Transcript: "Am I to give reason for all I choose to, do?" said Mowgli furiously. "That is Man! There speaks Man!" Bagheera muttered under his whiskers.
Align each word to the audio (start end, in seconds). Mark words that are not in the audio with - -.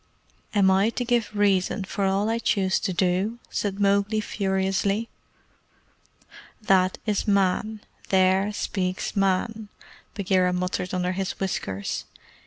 "Am 0.55 0.71
I 0.71 0.89
to 0.89 1.05
give 1.05 1.29
reason 1.35 1.83
for 1.83 2.05
all 2.05 2.27
I 2.27 2.39
choose 2.39 2.79
to, 2.79 2.91
do?" 2.91 3.37
said 3.51 3.79
Mowgli 3.79 4.19
furiously. 4.19 5.09
"That 6.59 6.97
is 7.05 7.27
Man! 7.27 7.81
There 8.09 8.51
speaks 8.51 9.15
Man!" 9.15 9.69
Bagheera 10.15 10.53
muttered 10.53 10.95
under 10.95 11.11
his 11.11 11.33
whiskers. 11.39 12.05